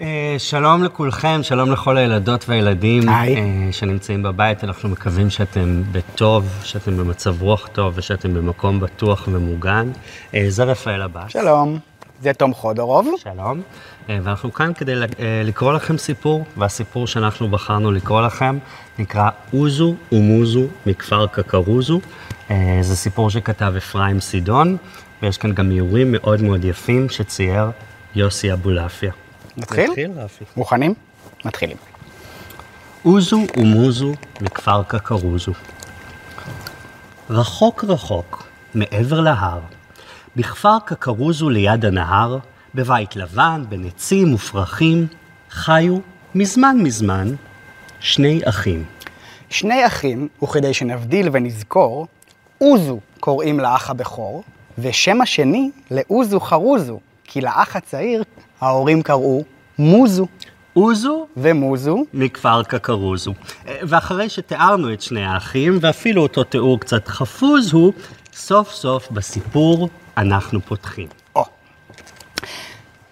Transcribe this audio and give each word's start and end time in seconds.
אה, 0.00 0.34
שלום 0.38 0.84
לכולכם, 0.84 1.40
שלום 1.42 1.72
לכל 1.72 1.96
הילדות 1.96 2.48
והילדים. 2.48 3.08
אה, 3.08 3.24
שנמצאים 3.72 4.22
בבית. 4.22 4.64
אנחנו 4.64 4.88
מקווים 4.88 5.30
שאתם 5.30 5.82
בטוב, 5.92 6.60
שאתם 6.62 6.96
במצב 6.96 7.42
רוח 7.42 7.68
טוב 7.72 7.92
ושאתם 7.96 8.34
במקום 8.34 8.80
בטוח 8.80 9.28
ומוגן. 9.32 9.90
אה, 10.34 10.44
זה 10.48 10.64
רפאל 10.64 11.02
עבאס. 11.02 11.32
שלום, 11.32 11.78
זה 12.20 12.32
תום 12.32 12.54
חודורוב. 12.54 13.14
שלום. 13.22 13.62
ואנחנו 14.08 14.52
כאן 14.52 14.72
כדי 14.74 14.92
לקרוא 15.44 15.72
לכם 15.72 15.98
סיפור, 15.98 16.44
והסיפור 16.56 17.06
שאנחנו 17.06 17.48
בחרנו 17.48 17.92
לקרוא 17.92 18.22
לכם 18.22 18.58
נקרא 18.98 19.30
אוזו 19.52 19.94
ומוזו 20.12 20.64
מכפר 20.86 21.26
קקרוזו. 21.26 22.00
זה 22.80 22.96
סיפור 22.96 23.30
שכתב 23.30 23.72
אפרים 23.76 24.20
סידון, 24.20 24.76
ויש 25.22 25.38
כאן 25.38 25.52
גם 25.52 25.70
איורים 25.70 26.12
מאוד 26.12 26.42
מאוד 26.42 26.64
יפים 26.64 27.08
שצייר 27.08 27.70
יוסי 28.14 28.52
אבולעפיה. 28.52 29.12
נתחיל? 29.60 29.90
נתחיל, 29.90 30.10
רפי. 30.16 30.44
מוכנים? 30.56 30.94
מתחילים. 31.44 31.76
אוזו 33.04 33.40
ומוזו 33.56 34.12
מכפר 34.40 34.82
קקרוזו. 34.82 35.52
רחוק 37.30 37.84
רחוק, 37.84 38.48
מעבר 38.74 39.20
להר, 39.20 39.60
בכפר 40.36 40.76
קקרוזו 40.84 41.50
ליד 41.50 41.84
הנהר, 41.84 42.38
בבית 42.74 43.16
לבן, 43.16 43.64
בין 43.68 43.84
עצים 43.84 44.34
ופרחים, 44.34 45.06
חיו 45.50 45.98
מזמן 46.34 46.76
מזמן 46.78 47.34
שני 48.00 48.40
אחים. 48.44 48.84
שני 49.50 49.86
אחים, 49.86 50.28
וכדי 50.42 50.74
שנבדיל 50.74 51.28
ונזכור, 51.32 52.06
אוזו 52.60 53.00
קוראים 53.20 53.60
לאח 53.60 53.90
הבכור, 53.90 54.42
ושם 54.78 55.20
השני 55.20 55.70
לאוזו 55.90 56.40
חרוזו, 56.40 57.00
כי 57.32 57.40
לאח 57.40 57.76
הצעיר 57.76 58.22
ההורים 58.60 59.02
קראו 59.02 59.44
מוזו 59.78 60.26
אוזו 60.76 61.26
ומוזו. 61.36 62.04
מכפר 62.14 62.62
קקרוזו. 62.62 63.34
אה, 63.68 63.76
ואחרי 63.82 64.28
שתיארנו 64.28 64.92
את 64.92 65.02
שני 65.02 65.24
האחים, 65.24 65.78
ואפילו 65.80 66.22
אותו 66.22 66.44
תיאור 66.44 66.80
קצת 66.80 67.08
חפוז 67.08 67.72
הוא, 67.72 67.92
סוף 68.32 68.70
סוף 68.72 69.10
בסיפור 69.10 69.88
אנחנו 70.16 70.60
פותחים. 70.60 71.06
או. 71.36 71.44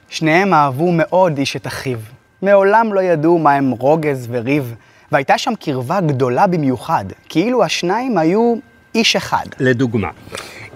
שניהם 0.09 0.55
אהבו 0.55 0.93
מאוד 0.93 1.39
איש 1.39 1.57
את 1.57 1.67
אחיו. 1.67 1.99
מעולם 2.43 2.95
לא 2.95 3.01
ידעו 3.01 3.39
מה 3.39 3.55
הם 3.55 3.71
רוגז 3.71 4.27
וריב, 4.31 4.75
והייתה 5.13 5.39
שם 5.39 5.53
קרבה 5.61 6.01
גדולה 6.01 6.47
במיוחד, 6.47 7.05
כאילו 7.29 7.65
השניים 7.65 8.19
היו 8.19 8.55
איש 8.95 9.17
אחד. 9.17 9.47
לדוגמה, 9.59 10.09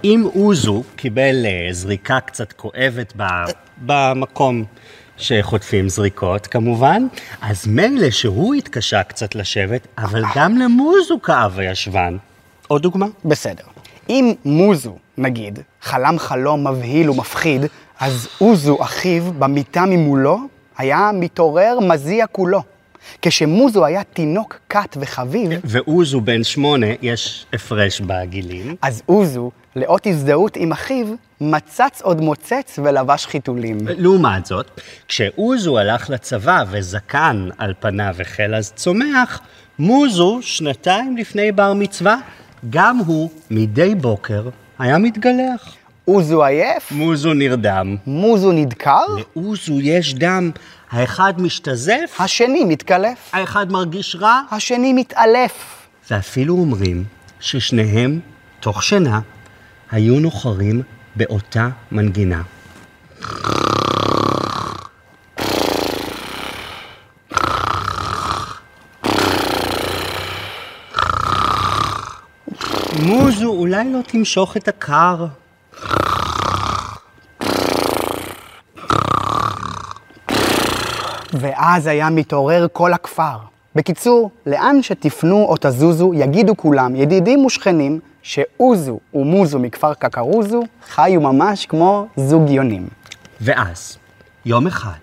אם 0.05 0.29
אוזו 0.35 0.83
קיבל 0.97 1.47
אה, 1.47 1.69
זריקה 1.73 2.21
קצת 2.21 2.53
כואבת 2.53 3.13
במקום 3.79 4.65
שחוטפים 5.17 5.89
זריקות, 5.89 6.47
כמובן, 6.47 7.07
אז 7.41 7.67
מילא 7.67 8.11
שהוא 8.11 8.55
התקשה 8.55 9.03
קצת 9.03 9.35
לשבת, 9.35 9.87
אבל 9.99 10.25
גם 10.37 10.59
למוזו 10.59 11.23
כאב 11.23 11.59
הישבן. 11.59 12.17
עוד 12.69 12.83
דוגמה? 12.83 13.07
בסדר. 13.25 13.65
אם 14.09 14.33
מוזו, 14.45 14.97
נגיד, 15.19 15.59
חלם 15.83 16.19
חלום 16.19 16.67
מבהיל 16.67 17.11
ומפחיד, 17.11 17.63
אז 18.01 18.29
אוזו, 18.41 18.83
אחיו, 18.83 19.23
במיטה 19.39 19.85
ממולו, 19.87 20.39
היה 20.79 21.11
מתעורר 21.15 21.79
מזיע 21.81 22.27
כולו. 22.27 22.63
כשמוזו 23.23 23.85
היה 23.85 24.05
תינוק 24.05 24.59
קט 24.69 24.97
וחביב, 25.01 25.51
ואוזו 25.65 26.21
בן 26.21 26.45
שמונה, 26.45 26.87
יש 27.03 27.47
הפרש 27.53 28.01
בגילים. 28.01 28.77
אז 28.83 29.03
אוזו, 29.09 29.51
לאות 29.77 30.07
הזדהות 30.07 30.57
עם 30.57 30.73
אחיו, 30.73 31.07
מצץ 31.41 32.03
עוד 32.03 32.21
מוצץ 32.21 32.79
ולבש 32.85 33.27
חיתולים. 33.27 33.79
לעומת 33.85 34.47
זאת, 34.47 34.81
כשאוזו 35.09 35.79
הלך 35.79 36.11
לצבא 36.11 36.65
וזקן 36.71 37.49
על 37.59 37.75
פניו 37.81 38.15
החל 38.21 38.55
אז 38.55 38.73
צומח, 38.73 39.41
מוזו, 39.79 40.39
שנתיים 40.43 41.17
לפני 41.17 41.53
בר 41.53 41.73
מצווה, 41.75 42.17
גם 42.71 42.99
הוא, 42.99 43.31
מדי 43.51 43.95
בוקר, 43.95 44.49
היה 44.79 44.99
מתגלח. 44.99 45.75
אוזו 46.09 46.45
עייף, 46.45 46.93
מוזו 46.93 47.35
נרדם. 47.35 47.97
מוזו 48.07 48.53
נדקר, 48.53 49.05
לאוזו 49.37 49.81
יש 49.81 50.15
דם, 50.15 50.51
האחד 50.91 51.43
משתזף, 51.43 52.17
השני 52.19 52.65
מתקלף, 52.65 53.31
האחד 53.33 53.73
מרגיש 53.73 54.17
רע, 54.21 54.41
השני 54.51 54.93
מתעלף. 54.93 55.87
ואפילו 56.11 56.55
אומרים 56.55 57.05
ששניהם, 57.41 58.21
תוך 58.61 58.83
שינה, 58.83 59.21
היו 59.93 60.21
נוחרים 60.21 60.83
באותה 61.17 61.69
מנגינה. 61.93 62.43
מוזו, 73.03 73.49
אולי 73.49 73.93
לא 73.93 73.99
תמשוך 74.07 74.57
את 74.57 74.69
הקר? 74.69 75.27
ואז 81.33 81.87
היה 81.87 82.11
מתעורר 82.11 82.67
כל 82.73 82.93
הכפר. 82.93 83.39
בקיצור, 83.75 84.31
לאן 84.47 84.83
שתפנו 84.83 85.45
או 85.45 85.55
תזוזו, 85.61 86.15
יגידו 86.15 86.57
כולם, 86.57 86.97
ידידים 86.97 87.45
ושכנים, 87.45 88.01
שאוזו 88.23 89.01
ומוזו 89.15 89.59
מכפר 89.59 89.95
קקרוזו 89.95 90.63
חיו 90.89 91.21
ממש 91.21 91.67
כמו 91.67 92.07
זוג 92.17 92.51
יונים. 92.51 92.89
ואז, 93.41 93.99
יום 94.45 94.67
אחד, 94.67 94.99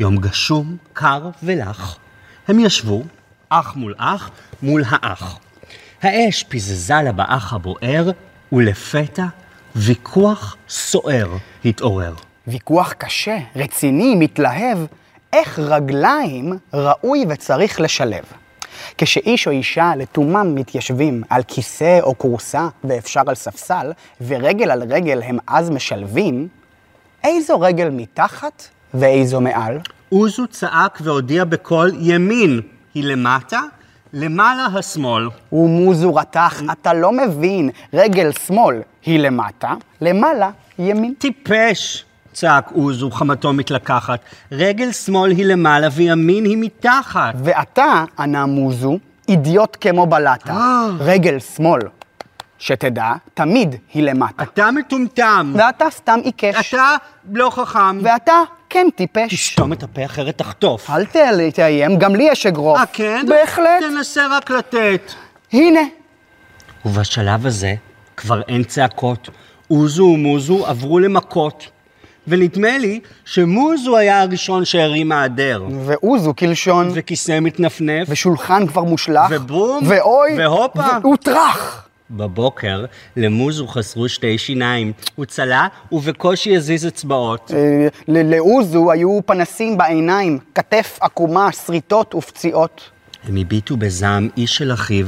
יום 0.00 0.16
גשום, 0.16 0.76
קר 0.92 1.30
ולח, 1.42 1.98
הם 2.48 2.60
ישבו, 2.60 3.02
אח 3.48 3.76
מול 3.76 3.94
אח, 3.98 4.30
מול 4.62 4.82
האח. 4.88 5.38
האש 6.02 6.42
פיזזה 6.42 6.94
לה 7.04 7.12
באח 7.12 7.52
הבוער, 7.52 8.10
ולפתע 8.52 9.26
ויכוח 9.76 10.56
סוער 10.68 11.28
התעורר. 11.64 12.14
ויכוח 12.46 12.92
קשה, 12.92 13.38
רציני, 13.56 14.14
מתלהב, 14.14 14.78
איך 15.32 15.58
רגליים 15.58 16.58
ראוי 16.74 17.24
וצריך 17.28 17.80
לשלב. 17.80 18.24
כשאיש 18.98 19.46
או 19.46 19.52
אישה 19.52 19.92
לתומם 19.96 20.54
מתיישבים 20.54 21.22
על 21.30 21.42
כיסא 21.42 21.98
או 22.02 22.18
כורסה 22.18 22.68
ואפשר 22.84 23.22
על 23.26 23.34
ספסל, 23.34 23.92
ורגל 24.20 24.70
על 24.70 24.82
רגל 24.82 25.22
הם 25.22 25.38
אז 25.46 25.70
משלבים, 25.70 26.48
איזו 27.24 27.60
רגל 27.60 27.90
מתחת 27.90 28.68
ואיזו 28.94 29.40
מעל? 29.40 29.78
אוזו 30.12 30.46
צעק 30.46 30.98
והודיע 31.02 31.44
בקול 31.44 31.92
ימין 31.98 32.60
היא 32.94 33.04
למטה, 33.04 33.60
למעלה 34.12 34.66
השמאל. 34.78 35.28
ומוזו 35.52 36.14
רתח, 36.14 36.62
אתה 36.72 36.94
לא 36.94 37.12
מבין, 37.12 37.70
רגל 37.92 38.32
שמאל 38.32 38.82
היא 39.06 39.18
למטה, 39.18 39.74
למעלה 40.00 40.50
ימין. 40.78 41.14
טיפש! 41.18 42.03
צעק 42.34 42.70
אוזו, 42.74 43.10
חמתו 43.10 43.52
מתלקחת. 43.52 44.20
רגל 44.52 44.92
שמאל 44.92 45.30
היא 45.30 45.44
למעלה 45.44 45.88
וימין 45.92 46.44
היא 46.44 46.56
מתחת. 46.60 47.34
ואתה, 47.44 48.04
ענה 48.18 48.46
מוזו, 48.46 48.98
אידיוט 49.28 49.76
כמו 49.80 50.06
בלטה. 50.06 50.52
אה. 50.52 50.86
רגל 50.98 51.38
שמאל, 51.38 51.80
שתדע, 52.58 53.12
תמיד 53.34 53.74
היא 53.94 54.02
למטה. 54.02 54.42
אתה 54.42 54.70
מטומטם. 54.70 55.52
ואתה 55.56 55.84
סתם 55.90 56.20
עיקש. 56.24 56.74
אתה 56.74 56.96
לא 57.32 57.50
חכם. 57.50 57.98
ואתה 58.02 58.32
כן 58.70 58.86
טיפש. 58.96 59.34
תשתום 59.34 59.72
את 59.72 59.82
הפה 59.82 60.04
אחרת 60.04 60.38
תחטוף. 60.38 60.90
אל 60.90 61.04
תאיים, 61.50 61.98
גם 61.98 62.16
לי 62.16 62.22
יש 62.22 62.46
אגרוף. 62.46 62.78
אה, 62.78 62.84
כן? 62.92 63.26
בהחלט. 63.28 63.82
תנסה 63.82 64.26
רק 64.30 64.50
לתת. 64.50 65.12
הנה. 65.52 65.80
ובשלב 66.84 67.46
הזה 67.46 67.74
כבר 68.16 68.42
אין 68.48 68.64
צעקות. 68.64 69.28
אוזו 69.70 70.04
ומוזו 70.04 70.66
עברו 70.66 70.98
למכות. 70.98 71.73
ונדמה 72.28 72.78
לי 72.78 73.00
שמוזו 73.24 73.96
היה 73.96 74.20
הראשון 74.20 74.64
שהרים 74.64 75.08
מהדר. 75.08 75.64
ואוזו 75.84 76.34
קלשון. 76.34 76.90
וכיסא 76.94 77.40
מתנפנף. 77.40 78.06
ושולחן 78.10 78.66
כבר 78.66 78.84
מושלך. 78.84 79.26
ובום. 79.30 79.84
ואוי. 79.86 80.38
והופה. 80.38 81.08
וטראח. 81.14 81.88
בבוקר 82.10 82.84
למוזו 83.16 83.66
חסרו 83.66 84.08
שתי 84.08 84.38
שיניים. 84.38 84.92
הוא 85.14 85.24
צלה 85.24 85.68
ובקושי 85.92 86.56
הזיז 86.56 86.86
אצבעות. 86.86 87.50
אה, 87.54 87.88
לאוזו 88.08 88.92
היו 88.92 89.20
פנסים 89.26 89.78
בעיניים, 89.78 90.38
כתף 90.54 90.98
עקומה, 91.00 91.52
שריטות 91.52 92.14
ופציעות. 92.14 92.90
הם 93.28 93.36
הביטו 93.36 93.76
בזעם 93.76 94.28
איש 94.36 94.56
של 94.56 94.72
אחיו, 94.72 95.06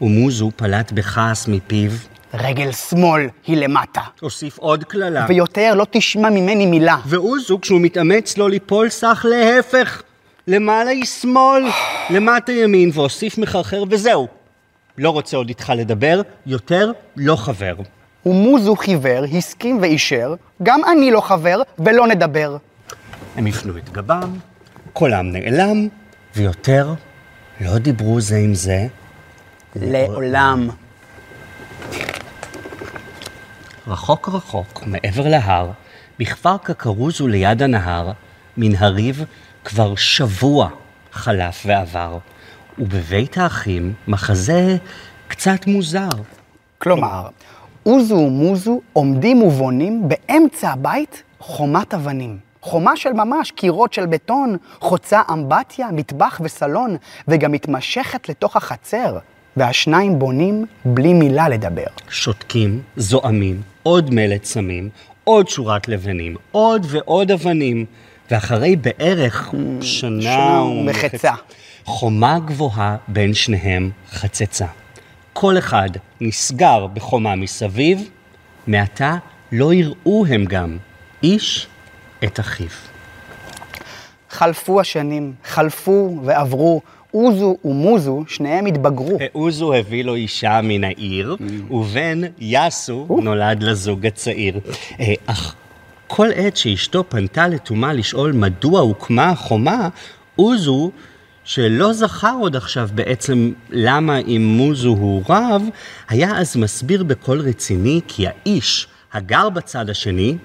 ומוזו 0.00 0.50
פלט 0.56 0.92
בכעס 0.92 1.48
מפיו. 1.48 1.90
רגל 2.34 2.72
שמאל 2.72 3.28
היא 3.46 3.56
למטה. 3.56 4.00
הוסיף 4.20 4.58
עוד 4.58 4.84
קללה. 4.84 5.26
ויותר 5.28 5.74
לא 5.74 5.86
תשמע 5.90 6.30
ממני 6.30 6.66
מילה. 6.66 6.96
ואוזו, 7.06 7.60
כשהוא 7.60 7.80
מתאמץ 7.80 8.38
לא 8.38 8.50
ליפול, 8.50 8.88
סח 8.88 9.24
להפך. 9.24 10.02
למעלה 10.46 10.90
היא 10.90 11.04
שמאל, 11.04 11.62
למטה 12.10 12.52
ימין, 12.52 12.90
והוסיף 12.94 13.38
מחרחר, 13.38 13.84
וזהו. 13.90 14.28
לא 14.98 15.10
רוצה 15.10 15.36
עוד 15.36 15.48
איתך 15.48 15.72
לדבר, 15.76 16.22
יותר 16.46 16.92
לא 17.16 17.36
חבר. 17.36 17.74
ומוזו 18.26 18.76
חיוור, 18.76 19.24
הסכים 19.24 19.78
ואישר, 19.82 20.34
גם 20.62 20.80
אני 20.92 21.10
לא 21.10 21.20
חבר 21.20 21.62
ולא 21.78 22.06
נדבר. 22.06 22.56
הם 23.36 23.46
הפנו 23.46 23.76
את 23.76 23.90
גבם, 23.90 24.38
קולם 24.92 25.32
נעלם, 25.32 25.88
ויותר 26.36 26.94
לא 27.60 27.78
דיברו 27.78 28.20
זה 28.20 28.36
עם 28.36 28.54
זה. 28.54 28.86
לעולם. 29.76 30.68
רחוק 33.88 34.28
רחוק, 34.28 34.82
מעבר 34.86 35.28
להר, 35.28 35.70
בכפר 36.18 36.56
קקרוזו 36.62 37.28
ליד 37.28 37.62
הנהר, 37.62 38.12
מן 38.56 38.76
הריב 38.76 39.24
כבר 39.64 39.94
שבוע 39.94 40.68
חלף 41.12 41.62
ועבר, 41.66 42.18
ובבית 42.78 43.38
האחים 43.38 43.92
מחזה 44.08 44.76
קצת 45.28 45.66
מוזר. 45.66 46.08
כלומר, 46.78 47.28
עוזו 47.82 48.14
ומוזו 48.14 48.80
עומדים 48.92 49.42
ובונים 49.42 50.08
באמצע 50.08 50.70
הבית 50.70 51.22
חומת 51.38 51.94
אבנים. 51.94 52.38
חומה 52.62 52.96
של 52.96 53.12
ממש, 53.12 53.50
קירות 53.50 53.92
של 53.92 54.06
בטון, 54.06 54.56
חוצה 54.80 55.22
אמבטיה, 55.32 55.88
מטבח 55.92 56.40
וסלון, 56.44 56.96
וגם 57.28 57.52
מתמשכת 57.52 58.28
לתוך 58.28 58.56
החצר, 58.56 59.18
והשניים 59.56 60.18
בונים 60.18 60.66
בלי 60.84 61.12
מילה 61.12 61.48
לדבר. 61.48 61.86
שותקים, 62.08 62.82
זועמים, 62.96 63.62
עוד 63.88 64.14
מלט 64.14 64.44
סמים, 64.44 64.88
עוד 65.24 65.48
שורת 65.48 65.88
לבנים, 65.88 66.36
עוד 66.50 66.86
ועוד 66.88 67.30
אבנים, 67.30 67.84
ואחרי 68.30 68.76
בערך 68.76 69.54
שנה 69.80 70.62
ומחצה. 70.62 71.32
חומה 71.84 72.38
גבוהה 72.38 72.96
בין 73.08 73.34
שניהם 73.34 73.90
חצצה. 74.10 74.66
כל 75.32 75.58
אחד 75.58 75.88
נסגר 76.20 76.86
בחומה 76.86 77.36
מסביב, 77.36 78.10
מעתה 78.66 79.16
לא 79.52 79.74
יראו 79.74 80.26
הם 80.26 80.44
גם 80.44 80.76
איש 81.22 81.66
את 82.24 82.40
אחיו. 82.40 82.68
חלפו 84.30 84.80
השנים, 84.80 85.32
חלפו 85.44 86.20
ועברו, 86.24 86.80
עוזו 87.18 87.56
ומוזו, 87.64 88.24
שניהם 88.28 88.66
התבגרו. 88.66 89.18
עוזו 89.32 89.74
הביא 89.74 90.04
לו 90.04 90.14
אישה 90.14 90.60
מן 90.62 90.84
העיר, 90.84 91.36
ובן 91.70 92.20
יסו 92.38 93.06
נולד 93.22 93.62
לזוג 93.62 94.06
הצעיר. 94.06 94.60
אה, 95.00 95.14
אך 95.26 95.54
כל 96.06 96.28
עת 96.34 96.56
שאשתו 96.56 97.04
פנתה 97.08 97.48
לתומה 97.48 97.92
לשאול 97.92 98.32
מדוע 98.32 98.80
הוקמה 98.80 99.28
החומה, 99.28 99.88
עוזו, 100.36 100.90
שלא 101.44 101.92
זכר 101.92 102.34
עוד 102.40 102.56
עכשיו 102.56 102.88
בעצם 102.94 103.52
למה 103.70 104.18
אם 104.18 104.44
מוזו 104.56 104.88
הוא 104.88 105.22
רב, 105.28 105.62
היה 106.08 106.38
אז 106.38 106.56
מסביר 106.56 107.04
בקול 107.04 107.40
רציני 107.40 108.00
כי 108.08 108.26
האיש 108.26 108.88
הגר 109.12 109.48
בצד 109.48 109.90
השני 109.90 110.36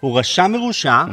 הוא 0.00 0.18
רשע 0.18 0.46
מרושע, 0.46 1.04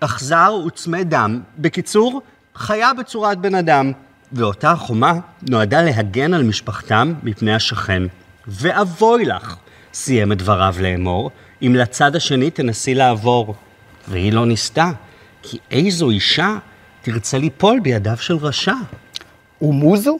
אכזר 0.00 0.54
וצמא 0.66 1.02
דם. 1.02 1.40
בקיצור, 1.58 2.22
חיה 2.54 2.94
בצורת 2.94 3.38
בן 3.38 3.54
אדם. 3.54 3.92
ואותה 4.32 4.70
החומה 4.70 5.12
נועדה 5.42 5.82
להגן 5.82 6.34
על 6.34 6.42
משפחתם 6.42 7.14
מפני 7.22 7.54
השכן. 7.54 8.02
ואבוי 8.46 9.24
לך, 9.24 9.56
סיים 9.94 10.32
את 10.32 10.38
דבריו 10.38 10.74
לאמור, 10.80 11.30
אם 11.62 11.74
לצד 11.74 12.16
השני 12.16 12.50
תנסי 12.50 12.94
לעבור. 12.94 13.54
והיא 14.08 14.32
לא 14.32 14.46
ניסתה, 14.46 14.90
כי 15.42 15.58
איזו 15.70 16.10
אישה 16.10 16.56
תרצה 17.02 17.38
ליפול 17.38 17.80
בידיו 17.80 18.16
של 18.16 18.36
רשע. 18.36 18.74
ומוזו? 19.62 20.18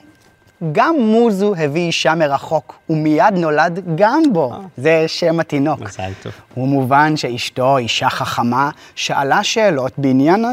גם 0.72 0.94
מוזו 0.98 1.54
הביא 1.58 1.86
אישה 1.86 2.14
מרחוק, 2.14 2.78
ומיד 2.90 3.34
נולד 3.34 3.82
גם 3.94 4.22
בו. 4.32 4.52
זה 4.76 5.04
שם 5.06 5.40
התינוק. 5.40 5.80
מזל 5.80 6.12
טוב. 6.22 6.32
ומובן 6.56 7.16
שאשתו, 7.16 7.78
אישה 7.78 8.10
חכמה, 8.10 8.70
שאלה 8.94 9.44
שאלות 9.44 9.92
בעניין 9.98 10.44
אה, 10.44 10.50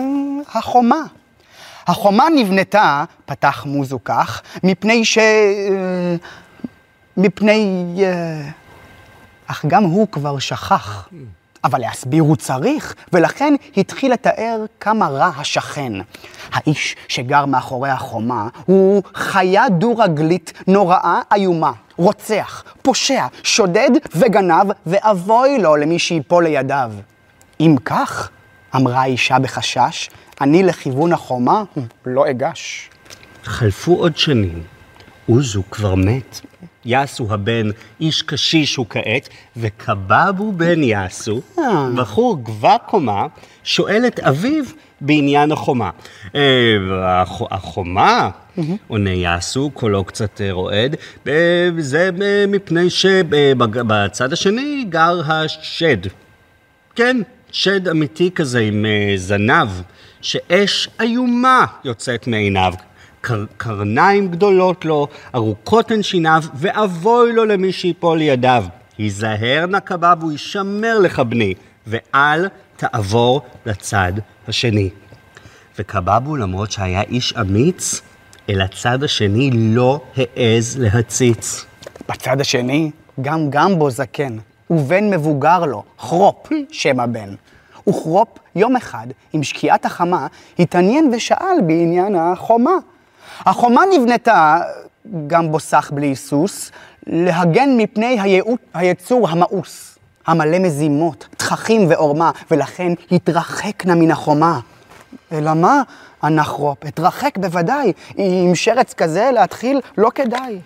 החומה. 0.59 1.01
החומה 1.87 2.25
נבנתה, 2.35 3.03
פתח 3.25 3.63
מוזו 3.65 3.99
כך, 4.05 4.41
מפני 4.63 5.05
ש... 5.05 5.17
אה, 5.17 6.15
מפני... 7.17 7.85
אה, 8.03 8.49
אך 9.47 9.65
גם 9.67 9.83
הוא 9.83 10.07
כבר 10.11 10.39
שכח. 10.39 11.09
אבל 11.63 11.79
להסביר 11.79 12.23
הוא 12.23 12.35
צריך, 12.35 12.95
ולכן 13.13 13.53
התחיל 13.77 14.13
לתאר 14.13 14.65
כמה 14.79 15.07
רע 15.07 15.31
השכן. 15.37 15.93
האיש 16.53 16.95
שגר 17.07 17.45
מאחורי 17.45 17.89
החומה 17.89 18.47
הוא 18.65 19.03
חיה 19.13 19.69
דו-רגלית 19.69 20.53
נוראה 20.67 21.21
איומה, 21.33 21.71
רוצח, 21.97 22.63
פושע, 22.81 23.25
שודד 23.43 23.89
וגנב, 24.15 24.71
ואבוי 24.85 25.59
לו 25.59 25.75
למי 25.75 25.99
שיפול 25.99 26.43
לידיו. 26.43 26.91
אם 27.59 27.75
כך, 27.85 28.29
אמרה 28.75 29.01
האישה 29.01 29.39
בחשש, 29.39 30.09
אני 30.41 30.63
לכיוון 30.63 31.13
החומה 31.13 31.63
לא 32.05 32.29
אגש. 32.29 32.89
חלפו 33.43 33.95
עוד 33.95 34.17
שנים, 34.17 34.63
עוזו 35.29 35.63
כבר 35.71 35.95
מת. 35.95 36.41
יאסו 36.85 37.27
הבן, 37.33 37.69
איש 38.01 38.21
קשיש 38.21 38.75
הוא 38.75 38.85
כעת, 38.89 39.29
וקבבו 39.57 40.51
בן 40.51 40.83
יאסו, 40.83 41.41
בחור 41.95 42.37
גבה 42.43 42.75
קומה, 42.85 43.25
שואל 43.63 44.03
את 44.07 44.19
אביו 44.19 44.63
בעניין 45.01 45.51
החומה. 45.51 45.89
"אה, 46.35 46.41
הח- 47.21 47.41
החומה, 47.51 48.29
עונה 48.87 49.09
יאסו, 49.09 49.69
קולו 49.73 50.03
קצת 50.03 50.41
אה, 50.41 50.51
רועד, 50.51 50.95
"אה, 51.27 51.33
זה 51.77 52.09
אה, 52.21 52.45
מפני 52.47 52.89
שבצד 52.89 54.33
השני 54.33 54.85
גר 54.89 55.21
השד. 55.31 55.97
כן, 56.95 57.17
שד 57.51 57.87
אמיתי 57.87 58.31
כזה 58.35 58.59
עם 58.59 58.85
אה, 58.85 59.13
זנב, 59.17 59.67
שאש 60.21 60.89
איומה 61.01 61.65
יוצאת 61.83 62.27
מעיניו. 62.27 62.73
קר, 63.21 63.45
קרניים 63.57 64.27
גדולות 64.27 64.85
לו, 64.85 65.07
ארוכות 65.35 65.91
הן 65.91 66.03
שיניו, 66.03 66.43
ואבוי 66.53 67.33
לו 67.33 67.45
למי 67.45 67.71
שיפול 67.71 68.17
לידיו. 68.17 68.65
היזהר 68.97 69.65
נא 69.65 69.79
קבב 69.79 70.23
וישמר 70.23 70.99
לך 70.99 71.19
בני, 71.19 71.53
ואל 71.87 72.47
תעבור 72.77 73.41
לצד 73.65 74.13
השני. 74.47 74.89
וקבבו, 75.79 76.35
למרות 76.35 76.71
שהיה 76.71 77.01
איש 77.01 77.33
אמיץ, 77.41 78.01
אל 78.49 78.61
הצד 78.61 79.03
השני 79.03 79.51
לא 79.53 80.01
העז 80.17 80.77
להציץ. 80.79 81.65
בצד 82.09 82.41
השני, 82.41 82.91
גם 83.21 83.49
גמבו 83.49 83.89
זקן, 83.89 84.37
ובן 84.69 85.09
מבוגר 85.09 85.65
לו, 85.65 85.83
כרופ, 85.97 86.47
שם 86.71 86.99
הבן. 86.99 87.35
וכרופ, 87.89 88.27
יום 88.55 88.75
אחד, 88.75 89.07
עם 89.33 89.43
שקיעת 89.43 89.85
החמה, 89.85 90.27
התעניין 90.59 91.11
ושאל 91.13 91.61
בעניין 91.67 92.15
החומה. 92.15 92.75
החומה 93.39 93.81
נבנתה, 93.93 94.59
גמבו 95.27 95.59
סח 95.59 95.91
בלי 95.93 96.07
היסוס, 96.07 96.71
להגן 97.07 97.69
מפני 97.77 98.19
הייעוט, 98.21 98.59
היצור 98.73 99.29
המאוס, 99.29 99.97
המלא 100.27 100.59
מזימות, 100.59 101.27
תככים 101.37 101.89
ועורמה, 101.89 102.31
ולכן 102.51 102.93
התרחקנה 103.11 103.95
מן 103.95 104.11
החומה. 104.11 104.59
אלא 105.31 105.53
מה, 105.53 105.81
ענה 106.23 106.43
כרופ, 106.43 106.77
אתרחק 106.87 107.37
בוודאי, 107.37 107.93
עם 108.15 108.55
שרץ 108.55 108.93
כזה 108.93 109.29
להתחיל 109.33 109.79
לא 109.97 110.09
כדאי. 110.15 110.59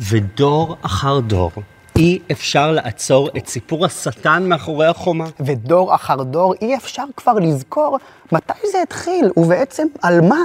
ודור 0.00 0.76
אחר 0.82 1.20
דור, 1.20 1.50
אי 1.96 2.18
אפשר 2.32 2.72
לעצור 2.72 3.28
את 3.36 3.48
סיפור 3.48 3.84
השטן 3.84 4.48
מאחורי 4.48 4.86
החומה. 4.86 5.24
ודור 5.40 5.94
אחר 5.94 6.22
דור 6.22 6.54
אי 6.62 6.76
אפשר 6.76 7.04
כבר 7.16 7.32
לזכור 7.32 7.98
מתי 8.32 8.52
זה 8.72 8.78
התחיל, 8.82 9.30
ובעצם 9.36 9.86
על 10.02 10.20
מה. 10.20 10.40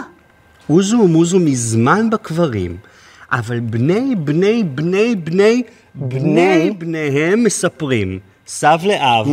עוזו 0.67 0.97
ומוזו 0.97 1.39
מזמן 1.39 2.09
בקברים, 2.09 2.77
אבל 3.31 3.59
בני 3.59 4.15
בני 4.15 4.63
בני 4.63 5.15
בני 5.15 5.63
בני 5.95 6.71
בניהם 6.71 7.43
מספרים, 7.43 8.19
סב 8.47 8.77
לאב, 8.83 9.27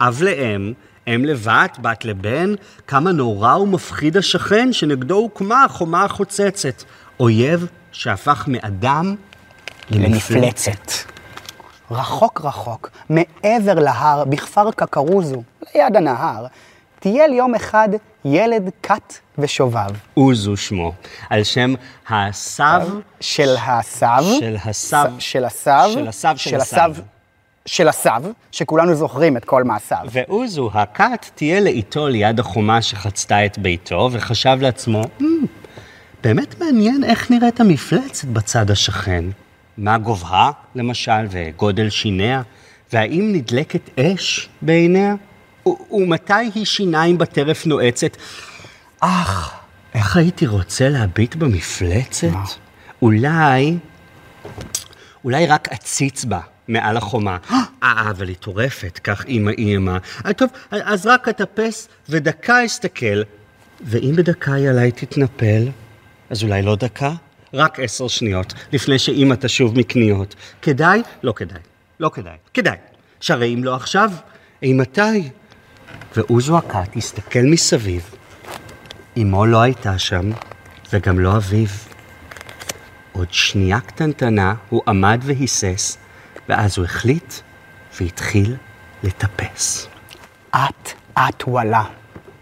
אב 0.00 0.22
לאם, 0.22 0.72
אם 1.08 1.24
לבת, 1.24 1.78
בת 1.82 2.04
לבן, 2.04 2.54
כמה 2.86 3.12
נורא 3.12 3.56
ומפחיד 3.56 4.16
השכן 4.16 4.72
שנגדו 4.72 5.14
הוקמה 5.14 5.64
החומה 5.64 6.04
החוצצת. 6.04 6.82
אויב 7.20 7.66
שהפך 7.92 8.44
מאדם 8.48 9.14
למפלצת. 9.90 11.17
רחוק 11.90 12.40
רחוק, 12.44 12.90
מעבר 13.10 13.74
להר, 13.74 14.24
בכפר 14.24 14.70
קקרוזו, 14.70 15.42
ליד 15.74 15.96
הנהר, 15.96 16.46
טייל 17.00 17.32
יום 17.32 17.54
אחד 17.54 17.88
ילד 18.24 18.70
כת 18.82 19.14
ושובב. 19.38 19.90
עוזו 20.14 20.56
שמו, 20.56 20.92
על 21.30 21.44
שם 21.44 21.74
הסב 22.08 22.82
של 23.20 23.56
הסב. 23.66 24.24
של 24.40 24.56
הסב. 24.64 25.10
של 25.18 25.44
הסב. 25.44 25.90
של 25.94 26.08
הסב 26.08 26.36
של 26.36 26.56
הסב. 26.56 26.92
של 27.66 27.88
הסב, 27.88 28.22
שכולנו 28.52 28.94
זוכרים 28.94 29.36
את 29.36 29.44
כל 29.44 29.64
מעשיו. 29.64 30.06
ועוזו, 30.10 30.70
הכת, 30.74 31.26
תהיה 31.34 31.60
לאיתו 31.60 32.08
ליד 32.08 32.40
החומה 32.40 32.82
שחצתה 32.82 33.46
את 33.46 33.58
ביתו, 33.58 34.08
וחשב 34.12 34.58
לעצמו, 34.60 35.02
"מ, 35.20 35.24
באמת 36.22 36.60
מעניין 36.60 37.04
איך 37.04 37.30
נראית 37.30 37.60
המפלצת 37.60 38.28
בצד 38.28 38.70
השכן. 38.70 39.24
מה 39.78 39.98
גובהה, 39.98 40.50
למשל, 40.74 41.26
וגודל 41.30 41.90
שיניה, 41.90 42.42
והאם 42.92 43.30
נדלקת 43.32 43.98
אש 44.00 44.48
בעיניה? 44.62 45.14
ו- 45.68 45.94
ומתי 45.94 46.50
היא 46.54 46.64
שיניים 46.64 47.18
בטרף 47.18 47.66
נועצת? 47.66 48.16
אך, 49.00 49.54
איך 49.94 50.16
הייתי 50.16 50.46
רוצה 50.46 50.88
להביט 50.88 51.34
במפלצת? 51.34 52.28
אולי, 53.02 53.76
אולי 55.24 55.46
רק 55.46 55.68
אציץ 55.72 56.24
בה 56.24 56.40
מעל 56.68 56.96
החומה. 56.96 57.36
אה, 57.82 58.10
אבל 58.10 58.28
היא 58.28 58.36
טורפת, 58.36 59.00
כך 59.04 59.24
אימא. 59.26 59.96
אה, 60.26 60.32
טוב, 60.32 60.50
אז 60.70 61.06
רק 61.06 61.28
אטפס 61.28 61.88
ודקה 62.08 62.64
אסתכל, 62.64 63.22
ואם 63.80 64.14
בדקה 64.16 64.52
היא 64.52 64.68
עליי 64.68 64.92
תתנפל, 64.92 65.68
אז 66.30 66.42
אולי 66.42 66.62
לא 66.62 66.76
דקה? 66.76 67.12
רק 67.54 67.80
עשר 67.80 68.08
שניות, 68.08 68.54
לפני 68.72 68.98
שאימא 68.98 69.34
תשוב 69.34 69.78
מקניות. 69.78 70.34
כדאי? 70.62 71.02
לא 71.22 71.32
כדאי. 71.32 71.60
לא 72.00 72.10
כדאי. 72.14 72.36
כדאי. 72.54 72.76
שהרי 73.20 73.54
אם 73.54 73.64
לא 73.64 73.74
עכשיו, 73.74 74.10
אימתי? 74.62 75.28
ועוזו 76.16 76.58
הכת 76.58 76.96
הסתכל 76.96 77.42
מסביב. 77.42 78.14
אמו 79.16 79.46
לא 79.46 79.62
הייתה 79.62 79.98
שם, 79.98 80.30
וגם 80.92 81.20
לא 81.20 81.36
אביו. 81.36 81.68
עוד 83.12 83.32
שנייה 83.32 83.80
קטנטנה 83.80 84.54
הוא 84.68 84.82
עמד 84.88 85.20
והיסס, 85.22 85.98
ואז 86.48 86.78
הוא 86.78 86.84
החליט 86.84 87.34
והתחיל 88.00 88.56
לטפס. 89.02 89.88
אט 90.50 90.92
אט 91.14 91.42
הוא 91.42 91.60
עלה. 91.60 91.84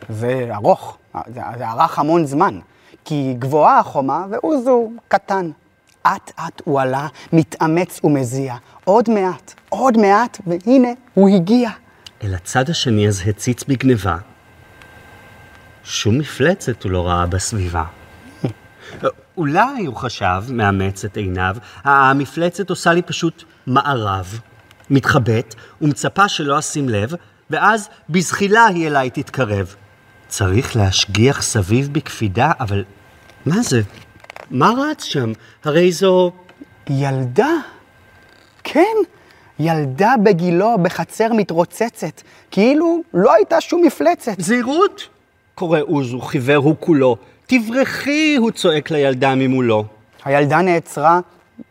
זה 0.09 0.49
ארוך, 0.55 0.99
זה, 1.35 1.41
זה 1.59 1.69
ארך 1.71 1.99
המון 1.99 2.27
זמן. 2.27 2.59
כי 3.05 3.35
גבוהה 3.39 3.79
החומה 3.79 4.27
ועוזו 4.31 4.91
קטן. 5.09 5.51
אט 6.03 6.33
אט 6.41 6.63
הוא 6.65 6.81
עלה, 6.81 7.07
מתאמץ 7.33 8.01
ומזיע. 8.05 8.57
עוד 8.85 9.11
מעט, 9.11 9.55
עוד 9.69 9.97
מעט, 9.97 10.41
והנה 10.47 10.89
הוא 11.15 11.29
הגיע. 11.29 11.71
אל 12.25 12.35
הצד 12.35 12.71
השני 12.71 13.09
אז 13.09 13.23
הציץ 13.27 13.65
בגניבה. 13.65 14.17
שום 15.85 16.19
מפלצת 16.19 16.83
הוא 16.83 16.93
לא 16.93 17.07
ראה 17.07 17.27
בסביבה. 17.27 17.85
אולי, 19.37 19.87
הוא 19.87 19.97
חשב, 19.97 20.43
מאמץ 20.49 21.05
את 21.05 21.17
עיניו, 21.17 21.57
המפלצת 21.85 22.71
עושה 22.71 22.93
לי 22.93 23.03
פשוט 23.03 23.45
מערב, 23.67 24.41
מתחבאת 24.91 25.55
ומצפה 25.83 26.29
שלא 26.29 26.59
אשים 26.59 26.89
לב, 26.89 27.13
ואז 27.51 27.89
בזחילה 28.09 28.67
היא 28.67 28.87
אליי 28.87 29.11
תתקרב. 29.11 29.75
צריך 30.29 30.77
להשגיח 30.77 31.43
סביב 31.43 31.89
בקפידה, 31.93 32.53
אבל 32.61 32.85
מה 33.47 33.63
זה? 33.63 33.81
מה 34.51 34.73
רץ 34.79 35.05
שם? 35.05 35.33
הרי 35.65 35.93
זו... 35.93 36.33
ילדה? 36.91 37.51
כן, 38.65 38.97
ילדה 39.59 40.15
בגילו 40.23 40.77
בחצר 40.83 41.33
מתרוצצת, 41.33 42.23
כאילו 42.51 43.03
לא 43.15 43.35
הייתה 43.35 43.61
שום 43.61 43.83
מפלצת. 43.83 44.35
זהירות! 44.39 45.09
קורא 45.55 45.81
עוזו, 45.81 46.21
חיוור 46.21 46.57
הוא 46.57 46.75
כולו. 46.81 47.17
תברחי! 47.47 48.37
הוא 48.39 48.51
צועק 48.51 48.91
לילדה 48.91 49.35
ממולו. 49.35 49.85
הילדה 50.25 50.63
נעצרה, 50.63 51.21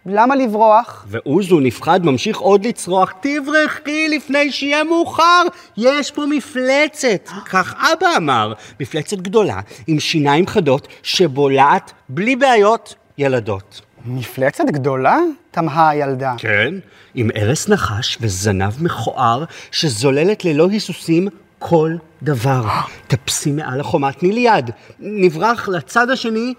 למה 0.05 0.35
לברוח? 0.35 1.05
ועוזו 1.09 1.59
נפחד, 1.59 2.05
ממשיך 2.05 2.37
עוד 2.37 2.65
לצרוח, 2.65 3.13
תברחי 3.21 4.07
לפני 4.09 4.51
שיהיה 4.51 4.83
מאוחר, 4.83 5.43
יש 5.77 6.11
פה 6.11 6.25
מפלצת. 6.25 7.29
כך 7.49 7.73
אבא 7.93 8.07
אמר, 8.17 8.53
מפלצת 8.79 9.17
גדולה, 9.17 9.59
עם 9.87 9.99
שיניים 9.99 10.47
חדות, 10.47 10.87
שבולעת 11.03 11.91
בלי 12.09 12.35
בעיות 12.35 12.95
ילדות. 13.17 13.81
מפלצת 14.05 14.63
גדולה? 14.67 15.17
תמהה 15.51 15.89
הילדה. 15.89 16.33
כן, 16.37 16.73
עם 17.15 17.29
ארס 17.35 17.69
נחש 17.69 18.17
וזנב 18.21 18.83
מכוער, 18.83 19.43
שזוללת 19.71 20.45
ללא 20.45 20.67
היסוסים 20.69 21.27
כל 21.59 21.91
דבר. 22.23 22.63
טפסי 23.07 23.51
מעל 23.51 23.79
החומה, 23.79 24.11
תני 24.11 24.31
לי 24.31 24.41
יד. 24.41 24.69
נברח 24.99 25.69
לצד 25.69 26.09
השני 26.09 26.53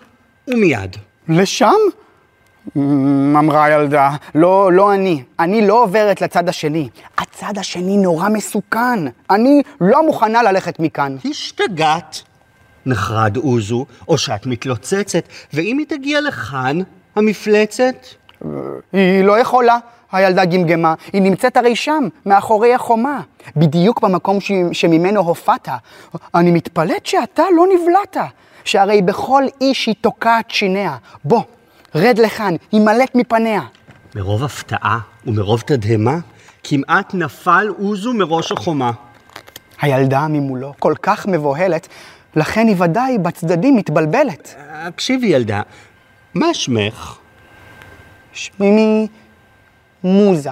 ומיד. 0.48 0.96
לשם? 1.28 1.74
אמ, 2.76 3.36
אמרה 3.36 3.64
הילדה, 3.64 4.10
לא, 4.34 4.72
לא 4.72 4.94
אני. 4.94 5.22
אני 5.38 5.66
לא 5.66 5.82
עוברת 5.82 6.20
לצד 6.20 6.48
השני. 6.48 6.88
הצד 7.18 7.58
השני 7.58 7.96
נורא 7.96 8.28
מסוכן. 8.28 8.98
אני 9.30 9.62
לא 9.80 10.06
מוכנה 10.06 10.42
ללכת 10.42 10.80
מכאן. 10.80 11.16
השתגעת, 11.30 12.22
נחרד 12.86 13.36
עוזו, 13.36 13.86
או 14.08 14.18
שאת 14.18 14.46
מתלוצצת, 14.46 15.22
ואם 15.52 15.78
היא 15.78 15.86
תגיע 15.86 16.20
לכאן, 16.20 16.78
המפלצת? 17.16 18.06
היא 18.92 19.24
לא 19.24 19.38
יכולה, 19.38 19.78
הילדה 20.12 20.44
גמגמה. 20.44 20.94
היא 21.12 21.22
נמצאת 21.22 21.56
הרי 21.56 21.76
שם, 21.76 22.08
מאחורי 22.26 22.74
החומה. 22.74 23.20
בדיוק 23.56 24.00
במקום 24.00 24.40
ש... 24.40 24.52
שממנו 24.72 25.20
הופעת. 25.20 25.68
אני 26.34 26.50
מתפלאת 26.50 27.06
שאתה 27.06 27.42
לא 27.56 27.64
נבלעת. 27.74 28.16
שהרי 28.64 29.02
בכל 29.02 29.42
איש 29.60 29.86
היא 29.86 29.94
תוקעת 30.00 30.50
שיניה. 30.50 30.96
בוא, 31.24 31.42
רד 31.96 32.18
לכאן, 32.18 32.54
הימלט 32.72 33.14
מפניה. 33.14 33.60
מרוב 34.14 34.44
הפתעה 34.44 34.98
ומרוב 35.26 35.60
תדהמה, 35.60 36.18
כמעט 36.64 37.14
נפל 37.14 37.68
עוזו 37.78 38.14
מראש 38.14 38.52
החומה. 38.52 38.90
הילדה 39.80 40.28
ממולו 40.28 40.74
כל 40.78 40.94
כך 41.02 41.26
מבוהלת, 41.26 41.88
לכן 42.36 42.66
היא 42.66 42.76
ודאי 42.78 43.18
בצדדים 43.18 43.76
מתבלבלת. 43.76 44.54
הקשיבי 44.58 45.26
ילדה, 45.26 45.62
מה 46.34 46.54
שמך? 46.54 47.16
שמי 48.32 49.08
מוזה. 50.04 50.50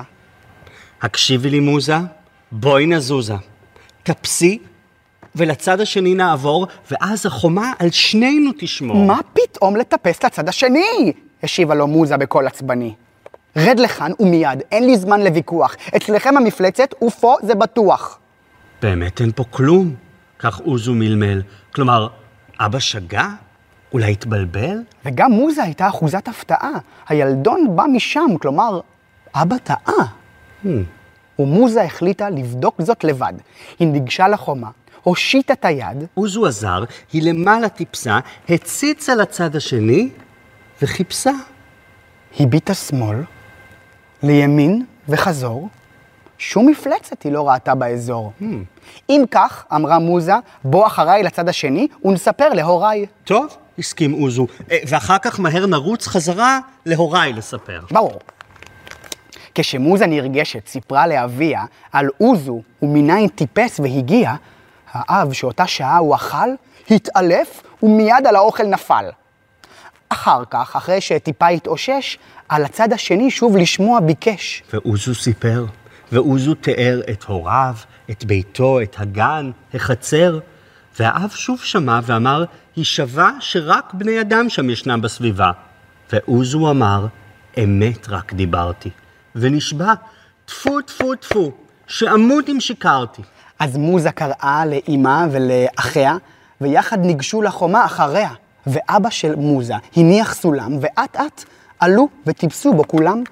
הקשיבי 1.02 1.50
לי 1.50 1.60
מוזה, 1.60 1.96
בואי 2.52 2.86
נזוזה. 2.86 3.34
טפסי, 4.02 4.58
ולצד 5.34 5.80
השני 5.80 6.14
נעבור, 6.14 6.66
ואז 6.90 7.26
החומה 7.26 7.72
על 7.78 7.90
שנינו 7.90 8.50
תשמור. 8.58 8.96
מה 8.96 9.20
פתאום 9.32 9.76
לטפס 9.76 10.24
לצד 10.24 10.48
השני? 10.48 11.12
השיבה 11.44 11.74
לו 11.74 11.86
מוזה 11.86 12.16
בקול 12.16 12.46
עצבני. 12.46 12.94
רד 13.56 13.78
לכאן 13.78 14.12
ומיד, 14.20 14.62
אין 14.72 14.86
לי 14.86 14.96
זמן 14.96 15.20
לוויכוח. 15.20 15.76
אצלכם 15.96 16.36
המפלצת, 16.36 16.94
ופה 17.04 17.36
זה 17.42 17.54
בטוח. 17.54 18.18
באמת 18.82 19.20
אין 19.20 19.32
פה 19.32 19.44
כלום, 19.50 19.94
כך 20.38 20.60
עוזו 20.60 20.94
מלמל. 20.94 21.42
כלומר, 21.74 22.08
אבא 22.60 22.78
שגה? 22.78 23.28
אולי 23.92 24.12
התבלבל? 24.12 24.78
וגם 25.04 25.30
מוזה 25.30 25.62
הייתה 25.62 25.88
אחוזת 25.88 26.28
הפתעה. 26.28 26.72
הילדון 27.08 27.76
בא 27.76 27.84
משם, 27.92 28.30
כלומר, 28.40 28.80
אבא 29.34 29.56
טעה. 29.58 30.04
Hmm. 30.64 30.68
ומוזה 31.38 31.82
החליטה 31.82 32.30
לבדוק 32.30 32.82
זאת 32.82 33.04
לבד. 33.04 33.32
היא 33.78 33.88
ניגשה 33.88 34.28
לחומה, 34.28 34.70
הושיטה 35.02 35.52
את 35.52 35.64
היד, 35.64 36.04
עוזו 36.14 36.46
עזר, 36.46 36.84
היא 37.12 37.22
למעלה 37.22 37.68
טיפסה, 37.68 38.18
הציצה 38.48 39.14
לצד 39.14 39.56
השני, 39.56 40.10
וחיפשה. 40.82 41.30
הביטה 42.40 42.74
שמאל, 42.74 43.22
לימין 44.22 44.84
וחזור. 45.08 45.68
שום 46.38 46.66
מפלצת 46.66 47.22
היא 47.22 47.32
לא 47.32 47.48
ראתה 47.48 47.74
באזור. 47.74 48.32
Hmm. 48.40 48.44
אם 49.10 49.24
כך, 49.30 49.64
אמרה 49.74 49.98
מוזה, 49.98 50.32
בוא 50.64 50.86
אחריי 50.86 51.22
לצד 51.22 51.48
השני 51.48 51.88
ונספר 52.04 52.48
להוריי. 52.48 53.06
טוב, 53.24 53.56
הסכים 53.78 54.12
עוזו, 54.12 54.46
אה, 54.70 54.78
ואחר 54.88 55.18
כך 55.18 55.40
מהר 55.40 55.66
נרוץ 55.66 56.06
חזרה 56.06 56.58
להוריי 56.86 57.32
לספר. 57.32 57.80
ברור. 57.90 58.18
כשמוזה 59.54 60.06
נרגשת 60.06 60.66
סיפרה 60.66 61.06
לאביה 61.06 61.64
על 61.92 62.08
עוזו 62.18 62.62
ומניין 62.82 63.28
טיפס 63.28 63.80
והגיע, 63.80 64.34
האב 64.92 65.32
שאותה 65.32 65.66
שעה 65.66 65.96
הוא 65.96 66.14
אכל, 66.14 66.48
התעלף 66.90 67.62
ומיד 67.82 68.26
על 68.26 68.36
האוכל 68.36 68.66
נפל. 68.66 69.04
אחר 70.14 70.42
כך, 70.50 70.76
אחרי 70.76 71.00
שטיפה 71.00 71.48
התאושש, 71.48 72.18
על 72.48 72.64
הצד 72.64 72.92
השני 72.92 73.30
שוב 73.30 73.56
לשמוע 73.56 74.00
ביקש. 74.00 74.62
ועוזו 74.72 75.14
סיפר, 75.14 75.66
ועוזו 76.12 76.54
תיאר 76.54 77.00
את 77.10 77.24
הוריו, 77.24 77.74
את 78.10 78.24
ביתו, 78.24 78.80
את 78.82 78.96
הגן, 78.98 79.50
החצר, 79.74 80.38
והאב 80.98 81.30
שוב 81.30 81.58
שמע 81.58 82.00
ואמר, 82.02 82.44
היא 82.76 82.84
שווה 82.84 83.30
שרק 83.40 83.94
בני 83.94 84.20
אדם 84.20 84.48
שם 84.48 84.70
ישנם 84.70 85.00
בסביבה. 85.00 85.50
ועוזו 86.12 86.70
אמר, 86.70 87.06
אמת 87.64 88.08
רק 88.08 88.32
דיברתי, 88.32 88.90
ונשבע, 89.36 89.92
טפו 90.44 90.80
טפו 90.80 91.14
טפו, 91.14 91.52
שאמות 91.86 92.48
אם 92.48 92.60
שיקרתי. 92.60 93.22
אז 93.58 93.76
מוזה 93.76 94.12
קראה 94.12 94.62
לאמה 94.66 95.26
ולאחיה, 95.30 96.16
ויחד 96.60 96.98
ניגשו 96.98 97.42
לחומה 97.42 97.84
אחריה. 97.84 98.30
ואבא 98.66 99.10
של 99.10 99.34
מוזה 99.34 99.74
הניח 99.96 100.34
סולם, 100.34 100.78
ואט 100.80 101.16
אט 101.16 101.44
עלו 101.80 102.08
וטיפסו 102.26 102.74
בו 102.74 102.88
כולם. 102.88 103.22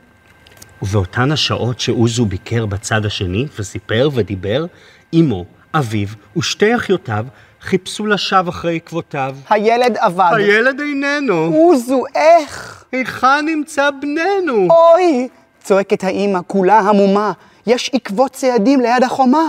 ובאותן 0.82 1.32
השעות 1.32 1.80
שעוזו 1.80 2.26
ביקר 2.26 2.66
בצד 2.66 3.06
השני 3.06 3.46
וסיפר 3.58 4.10
ודיבר, 4.14 4.66
אמו, 5.14 5.44
אביו 5.74 6.08
ושתי 6.36 6.76
אחיותיו 6.76 7.26
חיפשו 7.62 8.06
לשווא 8.06 8.50
אחרי 8.50 8.76
עקבותיו. 8.76 9.36
הילד 9.50 9.96
אבד. 9.96 10.30
הילד 10.36 10.80
איננו. 10.80 11.34
עוזו, 11.34 12.04
איך? 12.14 12.84
היכן 12.92 13.46
נמצא 13.46 13.90
בננו? 13.90 14.68
אוי! 14.70 15.28
צועקת 15.60 16.04
האימא, 16.04 16.40
כולה 16.46 16.78
המומה. 16.78 17.32
יש 17.66 17.90
עקבות 17.94 18.32
צעדים 18.32 18.80
ליד 18.80 19.02
החומה. 19.04 19.42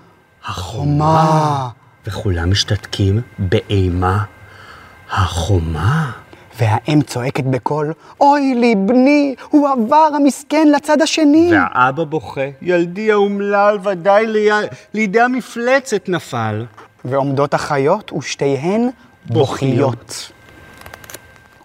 החומה. 0.46 1.68
וכולם 2.06 2.50
משתתקים 2.50 3.20
באימה. 3.38 4.24
החומה. 5.10 6.10
והאם 6.58 7.02
צועקת 7.02 7.44
בקול, 7.44 7.92
אוי 8.20 8.54
לי, 8.54 8.74
בני, 8.74 9.34
הוא 9.50 9.68
עבר 9.68 10.08
המסכן 10.16 10.68
לצד 10.76 11.02
השני. 11.02 11.50
והאבא 11.52 12.04
בוכה, 12.04 12.40
ילדי 12.62 13.12
האומלל 13.12 13.78
ודאי 13.84 14.26
לי- 14.26 14.48
לידי 14.94 15.20
המפלצת 15.20 16.08
נפל. 16.08 16.64
ועומדות 17.04 17.54
החיות 17.54 18.12
ושתיהן 18.12 18.90
בוכיות. 19.26 19.96
בוכיות. 19.96 20.32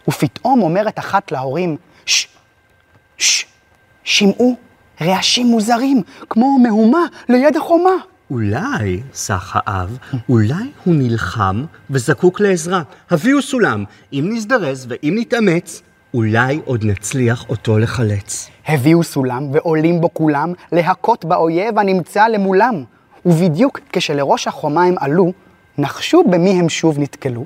ופתאום 0.08 0.62
אומרת 0.62 1.00
אחת 1.00 1.32
להורים, 1.32 1.78
ש, 2.06 2.28
ש, 3.18 3.46
שמעו 4.04 4.56
רעשים 5.02 5.48
מוזרים, 5.48 6.02
כמו 6.30 6.60
מהומה 6.60 7.00
ליד 7.30 7.58
החומה. 7.58 7.90
אולי, 8.32 9.02
סח 9.14 9.52
האב, 9.56 9.98
אולי 10.30 10.72
הוא 10.84 10.96
נלחם 10.96 11.66
וזקוק 11.90 12.40
לעזרה. 12.40 12.82
הביאו 13.12 13.42
סולם. 13.42 13.84
אם 14.14 14.30
נזדרז 14.34 14.86
ואם 14.90 15.16
נתאמץ, 15.18 15.82
אולי 16.14 16.62
עוד 16.66 16.86
נצליח 16.86 17.50
אותו 17.50 17.80
לחלץ. 17.80 18.50
הביאו 18.68 19.04
סולם 19.04 19.52
ועולים 19.54 20.02
בו 20.02 20.14
כולם 20.14 20.54
להכות 20.72 21.26
באויב 21.26 21.80
הנמצא 21.80 22.28
למולם. 22.28 22.84
ובדיוק 23.26 23.80
כשלראש 23.90 24.48
החומה 24.48 24.84
הם 24.84 24.96
עלו, 25.00 25.34
נחשו 25.78 26.24
במי 26.32 26.60
הם 26.60 26.70
שוב 26.70 27.00
נתקלו. 27.00 27.46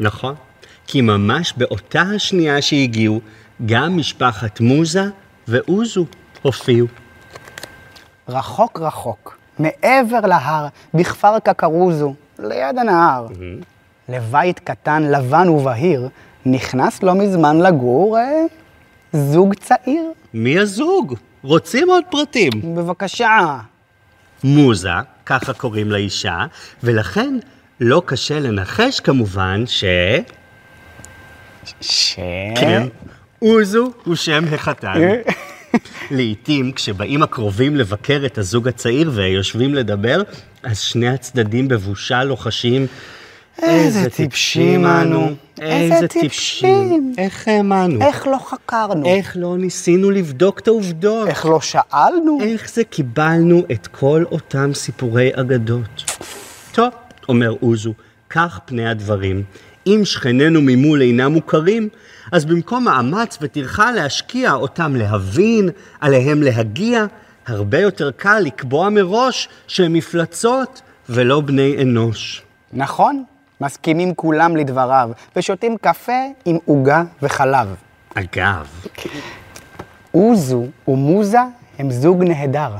נכון. 0.00 0.34
כי 0.86 1.00
ממש 1.00 1.54
באותה 1.56 2.02
השנייה 2.16 2.62
שהגיעו, 2.62 3.20
גם 3.66 3.96
משפחת 3.96 4.60
מוזה 4.60 5.04
ואוזו 5.48 6.06
הופיעו. 6.42 6.86
רחוק 8.28 8.80
רחוק, 8.80 9.41
מעבר 9.58 10.20
להר, 10.20 10.66
בכפר 10.94 11.38
קקרוזו, 11.38 12.14
ליד 12.38 12.78
הנהר. 12.78 13.26
לבית 14.08 14.58
קטן, 14.58 15.02
לבן 15.02 15.48
ובהיר, 15.48 16.08
נכנס 16.46 17.02
לא 17.02 17.14
מזמן 17.14 17.58
לגור 17.58 18.18
אה, 18.18 18.44
זוג 19.12 19.54
צעיר. 19.54 20.04
מי 20.34 20.58
הזוג? 20.58 21.14
רוצים 21.42 21.90
עוד 21.90 22.04
פרטים. 22.10 22.50
בבקשה. 22.74 23.58
מוזה, 24.44 24.90
ככה 25.26 25.52
קוראים 25.52 25.90
לאישה, 25.90 26.46
ולכן 26.82 27.38
לא 27.80 28.02
קשה 28.06 28.40
לנחש 28.40 29.00
כמובן 29.00 29.64
ש... 29.66 29.84
ש... 31.80 32.16
כן. 32.56 32.86
אוזו 33.42 33.92
הוא 34.04 34.14
שם 34.14 34.44
החתן. 34.54 35.00
לעתים, 36.10 36.72
כשבאים 36.72 37.22
הקרובים 37.22 37.76
לבקר 37.76 38.22
את 38.26 38.38
הזוג 38.38 38.68
הצעיר 38.68 39.10
ויושבים 39.14 39.74
לדבר, 39.74 40.22
אז 40.62 40.78
שני 40.78 41.08
הצדדים 41.08 41.68
בבושה 41.68 42.24
לוחשים, 42.24 42.86
איזה 43.62 44.10
טיפשים 44.10 44.86
אנו, 44.86 45.34
איזה 45.60 46.08
טיפשים. 46.08 47.12
איך 47.18 47.48
האמנו? 47.48 48.02
איך 48.02 48.26
לא 48.26 48.38
חקרנו? 48.38 49.06
איך 49.06 49.36
לא 49.40 49.58
ניסינו 49.58 50.10
לבדוק 50.10 50.58
את 50.58 50.68
העובדות? 50.68 51.28
איך 51.28 51.46
לא 51.46 51.60
שאלנו? 51.60 52.38
איך 52.42 52.70
זה 52.70 52.84
קיבלנו 52.84 53.62
את 53.72 53.86
כל 53.86 54.24
אותם 54.32 54.74
סיפורי 54.74 55.30
אגדות? 55.34 56.18
טוב, 56.72 56.88
אומר 57.28 57.54
אוזו, 57.62 57.92
כך 58.30 58.60
פני 58.64 58.88
הדברים. 58.88 59.42
אם 59.86 60.00
שכנינו 60.04 60.60
ממול 60.62 61.02
אינם 61.02 61.32
מוכרים, 61.32 61.88
אז 62.32 62.44
במקום 62.44 62.84
מאמץ 62.84 63.38
וטרחה 63.40 63.92
להשקיע 63.92 64.52
אותם 64.52 64.96
להבין, 64.96 65.68
עליהם 66.00 66.42
להגיע, 66.42 67.04
הרבה 67.46 67.78
יותר 67.78 68.10
קל 68.10 68.38
לקבוע 68.38 68.88
מראש 68.88 69.48
שהם 69.66 69.92
מפלצות 69.92 70.82
ולא 71.08 71.40
בני 71.40 71.82
אנוש. 71.82 72.42
נכון, 72.72 73.24
מסכימים 73.60 74.14
כולם 74.14 74.56
לדבריו, 74.56 75.10
ושותים 75.36 75.76
קפה 75.80 76.22
עם 76.44 76.58
עוגה 76.64 77.02
וחלב. 77.22 77.74
אגב, 78.14 78.68
אוזו 80.14 80.66
ומוזה 80.88 81.38
הם 81.78 81.90
זוג 81.90 82.24
נהדר, 82.24 82.70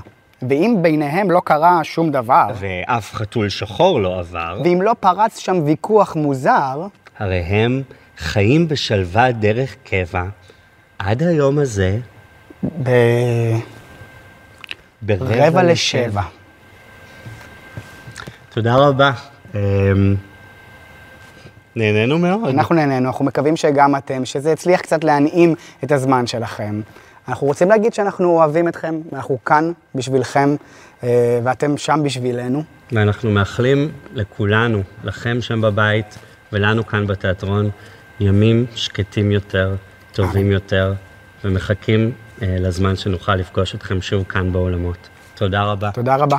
ואם 0.48 0.76
ביניהם 0.82 1.30
לא 1.30 1.40
קרה 1.44 1.84
שום 1.84 2.10
דבר, 2.10 2.46
ואף 2.54 3.14
חתול 3.14 3.48
שחור 3.48 4.00
לא 4.00 4.18
עבר, 4.18 4.60
ואם 4.64 4.82
לא 4.82 4.92
פרץ 5.00 5.38
שם 5.38 5.62
ויכוח 5.64 6.16
מוזר, 6.16 6.86
הרי 7.18 7.38
הם 7.38 7.82
חיים 8.18 8.68
בשלווה 8.68 9.32
דרך 9.32 9.76
קבע 9.84 10.24
עד 10.98 11.22
היום 11.22 11.58
הזה 11.58 11.98
ברבע 15.02 15.26
ברבע 15.26 15.62
לשבע. 15.62 16.22
תודה 18.50 18.74
רבה. 18.74 19.12
אמ, 19.54 19.60
נהנינו 21.76 22.18
מאוד. 22.18 22.48
אנחנו 22.48 22.74
נהנינו, 22.74 23.08
אנחנו 23.08 23.24
מקווים 23.24 23.56
שגם 23.56 23.96
אתם, 23.96 24.24
שזה 24.24 24.52
הצליח 24.52 24.80
קצת 24.80 25.04
להנעים 25.04 25.54
את 25.84 25.92
הזמן 25.92 26.26
שלכם. 26.26 26.80
אנחנו 27.28 27.46
רוצים 27.46 27.68
להגיד 27.68 27.94
שאנחנו 27.94 28.30
אוהבים 28.30 28.68
אתכם, 28.68 29.00
ואנחנו 29.12 29.44
כאן 29.44 29.72
בשבילכם, 29.94 30.56
אה, 31.04 31.40
ואתם 31.44 31.76
שם 31.76 32.00
בשבילנו. 32.04 32.62
ואנחנו 32.92 33.30
מאחלים 33.30 33.92
לכולנו, 34.12 34.82
לכם 35.04 35.40
שם 35.40 35.60
בבית 35.60 36.18
ולנו 36.52 36.86
כאן 36.86 37.06
בתיאטרון, 37.06 37.70
ימים 38.22 38.66
שקטים 38.74 39.30
יותר, 39.30 39.74
טובים 40.12 40.50
יותר, 40.50 40.92
ומחכים 41.44 42.12
אה, 42.42 42.56
לזמן 42.60 42.96
שנוכל 42.96 43.36
לפגוש 43.36 43.74
אתכם 43.74 44.02
שוב 44.02 44.24
כאן 44.24 44.52
באולמות. 44.52 45.08
תודה 45.34 45.62
רבה. 45.62 45.90
תודה 45.90 46.16
רבה. 46.16 46.38